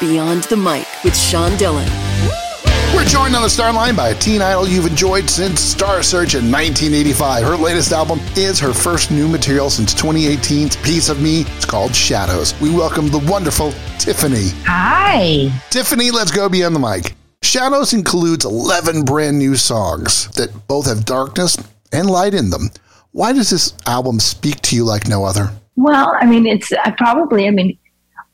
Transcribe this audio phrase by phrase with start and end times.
[0.00, 1.88] Beyond the Mic with Sean Dillon.
[2.94, 6.36] We're joined on the star line by a teen idol you've enjoyed since Star Search
[6.36, 7.42] in 1985.
[7.42, 11.40] Her latest album is her first new material since 2018's Piece of Me.
[11.56, 12.58] It's called Shadows.
[12.60, 14.50] We welcome the wonderful Tiffany.
[14.66, 15.50] Hi.
[15.70, 17.14] Tiffany, let's go beyond the mic.
[17.42, 21.56] Shadows includes 11 brand new songs that both have darkness
[21.90, 22.70] and light in them.
[23.10, 25.50] Why does this album speak to you like no other?
[25.74, 27.76] Well, I mean, it's I probably, I mean,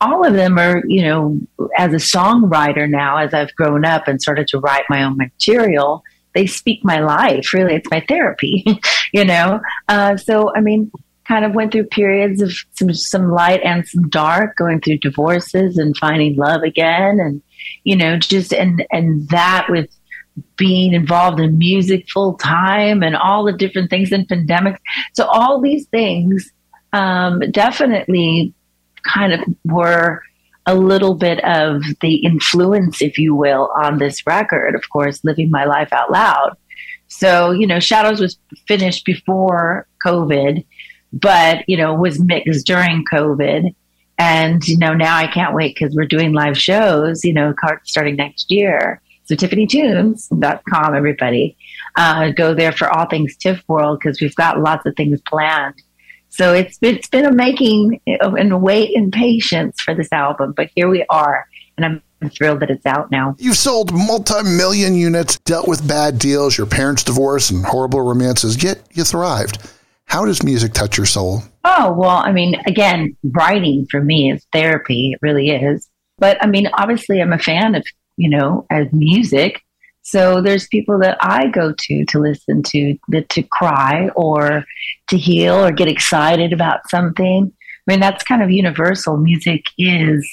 [0.05, 1.41] all of them are, you know,
[1.77, 6.03] as a songwriter now, as I've grown up and started to write my own material,
[6.35, 7.53] they speak my life.
[7.53, 8.65] Really, it's my therapy,
[9.13, 9.61] you know?
[9.89, 10.91] Uh, so, I mean,
[11.27, 15.79] kind of went through periods of some, some light and some dark, going through divorces
[15.79, 17.19] and finding love again.
[17.19, 17.43] And,
[17.85, 19.91] you know, just, and, and that with,
[20.57, 24.79] being involved in music full time and all the different things in pandemics.
[25.13, 26.51] So all these things
[26.93, 28.53] um, definitely
[29.05, 30.23] kind of were
[30.67, 34.75] a little bit of the influence, if you will, on this record.
[34.75, 36.57] Of course, living my life out loud.
[37.09, 40.65] So, you know, Shadows was finished before COVID,
[41.13, 43.75] but, you know, was mixed during COVID.
[44.19, 48.17] And, you know, now I can't wait because we're doing live shows, you know, starting
[48.17, 49.01] next year.
[49.25, 51.57] So tiffanytunes.com, everybody.
[51.97, 55.81] Uh, go there for all things Tiff World because we've got lots of things planned
[56.35, 60.71] so it's been, it's been a making and wait and patience for this album, but
[60.75, 61.47] here we are,
[61.77, 63.37] and I'm thrilled that it's out now.
[63.39, 68.83] You've sold multi-million units, dealt with bad deals, your parents' divorce, and horrible romances, yet
[68.93, 69.59] you thrived.
[70.07, 71.43] How does music touch your soul?
[71.65, 75.13] Oh, well, I mean, again, writing for me is therapy.
[75.13, 75.89] It really is.
[76.19, 79.64] But I mean, obviously, I'm a fan of, you know, as music.
[80.05, 82.97] So there's people that I go to to listen to
[83.31, 84.65] to cry or
[85.09, 87.51] to heal or get excited about something.
[87.53, 89.17] I mean, that's kind of universal.
[89.17, 90.29] Music is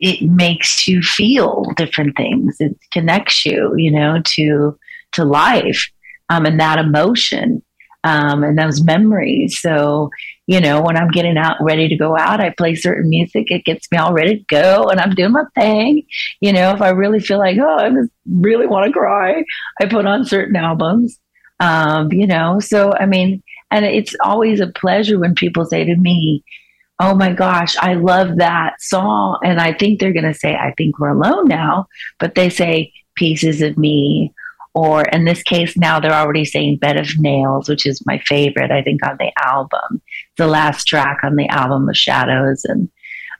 [0.00, 2.56] it makes you feel different things.
[2.60, 4.78] It connects you, you know, to
[5.12, 5.90] to life
[6.28, 7.62] um, and that emotion
[8.04, 9.60] um, and those memories.
[9.60, 10.10] So,
[10.50, 13.52] you know, when I'm getting out ready to go out, I play certain music.
[13.52, 16.02] It gets me all ready to go and I'm doing my thing.
[16.40, 17.88] You know, if I really feel like, oh, I
[18.28, 19.44] really want to cry,
[19.80, 21.20] I put on certain albums.
[21.60, 25.94] Um, you know, so I mean, and it's always a pleasure when people say to
[25.94, 26.42] me,
[26.98, 29.38] Oh my gosh, I love that song.
[29.44, 31.86] And I think they're going to say, I think we're alone now,
[32.18, 34.34] but they say pieces of me
[34.74, 38.70] or in this case now they're already saying bed of nails which is my favorite
[38.70, 40.00] i think on the album.
[40.36, 42.64] The last track on the album of shadows.
[42.64, 42.88] And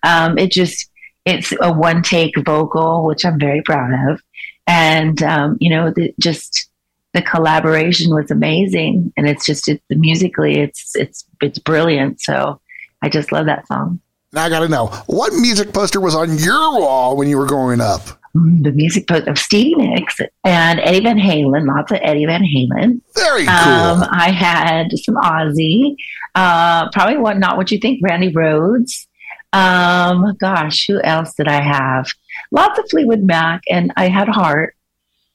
[0.03, 0.89] um, it just
[1.25, 4.23] it's a one take vocal which i'm very proud of.
[4.67, 6.69] And um, you know the, just
[7.13, 9.13] the collaboration was amazing.
[9.17, 12.21] And it's just it's musically it's it's it's brilliant.
[12.21, 12.61] So
[13.03, 14.01] i just love that song.
[14.33, 17.81] Now i gotta know what music poster was on your wall when you were growing
[17.81, 22.43] up the music book of Stevie Nicks and Eddie Van Halen, lots of Eddie Van
[22.43, 23.01] Halen.
[23.15, 23.55] Very cool.
[23.55, 25.97] Um, I had some Ozzy,
[26.35, 29.07] uh, probably what not what you think, Randy Rhoads.
[29.53, 32.09] Um, gosh, who else did I have?
[32.53, 34.77] Lots of Fleetwood Mac, and I had Heart.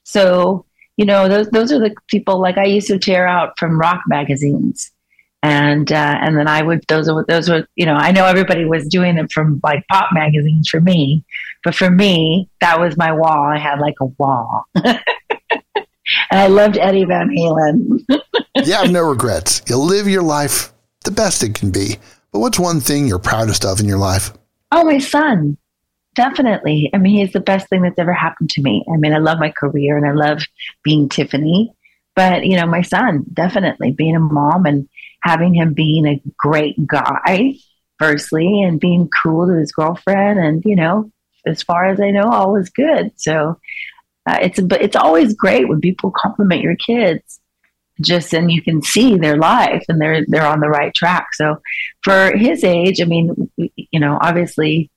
[0.03, 3.79] So you know, those those are the people like I used to tear out from
[3.79, 4.91] rock magazines
[5.45, 8.65] and uh, and then I would those are those were you know I know everybody
[8.65, 11.23] was doing them from like pop magazines for me,
[11.65, 13.43] but for me that was my wall.
[13.43, 14.99] I had like a wall, and
[16.31, 18.05] I loved Eddie Van Halen.
[18.65, 19.61] you have no regrets.
[19.67, 20.71] You live your life
[21.05, 21.97] the best it can be.
[22.31, 24.33] But what's one thing you're proudest of in your life?
[24.71, 25.57] Oh, my son.
[26.15, 26.89] Definitely.
[26.93, 28.83] I mean, he's the best thing that's ever happened to me.
[28.91, 30.43] I mean, I love my career and I love
[30.83, 31.73] being Tiffany.
[32.15, 34.87] But, you know, my son, definitely being a mom and
[35.21, 37.55] having him being a great guy,
[37.99, 40.39] firstly, and being cool to his girlfriend.
[40.39, 41.11] And, you know,
[41.45, 43.11] as far as I know, all was good.
[43.15, 43.59] So
[44.27, 47.39] uh, it's, but it's always great when people compliment your kids
[48.01, 51.27] just and you can see their life and they're they're on the right track.
[51.33, 51.61] So
[52.03, 54.89] for his age i mean you know obviously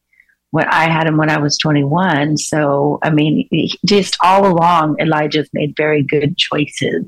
[0.51, 3.49] when i had him when i was 21 so i mean
[3.85, 7.05] just all along elijah's made very good choices.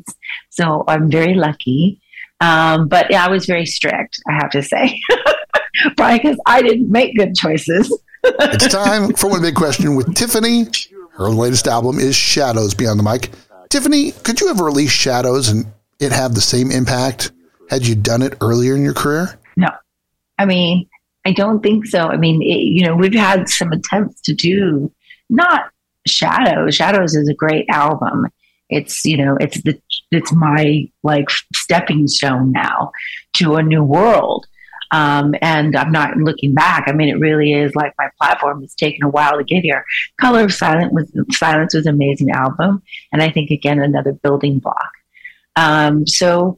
[0.51, 2.01] So i'm very lucky.
[2.43, 4.99] Um, but yeah, I was very strict, I have to say,
[5.99, 7.95] probably because I didn't make good choices.
[8.39, 10.67] It's time for one big question with Tiffany.
[11.13, 13.31] Her latest album is Shadows Beyond the Mic.
[13.69, 15.67] Tiffany, could you have released Shadows and
[15.99, 17.33] it have the same impact
[17.69, 19.39] had you done it earlier in your career?
[19.57, 19.69] No.
[20.39, 20.89] I mean,
[21.25, 22.09] I don't think so.
[22.09, 24.93] I mean, it, you know, we've had some attempts to do
[25.29, 25.71] not
[26.07, 26.75] Shadows.
[26.75, 28.27] Shadows is a great album.
[28.71, 29.79] It's, you know, it's the
[30.11, 32.91] it's my like stepping stone now
[33.35, 34.47] to a new world.
[34.93, 36.85] Um, and I'm not looking back.
[36.87, 39.85] I mean, it really is like my platform has taken a while to get here.
[40.21, 42.83] Color of Silence was Silence was an amazing album,
[43.13, 44.91] and I think again another building block.
[45.57, 46.57] Um, so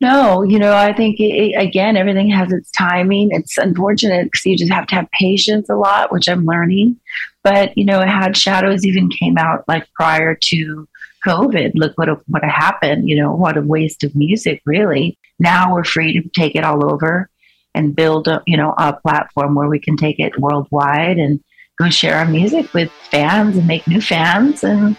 [0.00, 3.28] no, you know, I think it, again everything has its timing.
[3.32, 6.96] It's unfortunate because you just have to have patience a lot, which I'm learning.
[7.44, 10.88] But you know, it had Shadows even came out like prior to
[11.26, 11.72] COVID.
[11.74, 13.08] Look what what happened.
[13.08, 15.18] You know, what a waste of music, really.
[15.38, 17.28] Now we're free to take it all over
[17.74, 21.40] and build a you know a platform where we can take it worldwide and
[21.78, 24.96] go share our music with fans and make new fans and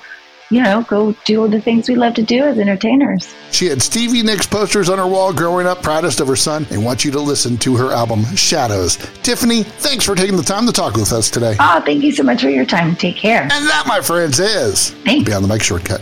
[0.51, 3.33] you know, go do all the things we love to do as entertainers.
[3.51, 6.83] She had Stevie Nicks posters on her wall growing up, proudest of her son, and
[6.83, 8.97] want you to listen to her album, Shadows.
[9.23, 11.55] Tiffany, thanks for taking the time to talk with us today.
[11.59, 12.95] Oh, thank you so much for your time.
[12.95, 13.43] Take care.
[13.43, 15.25] And that, my friends, is Thanks.
[15.25, 16.01] Beyond the Mic Shortcut.